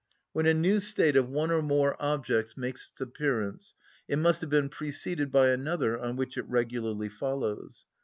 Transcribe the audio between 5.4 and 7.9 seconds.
another on which it regularly follows.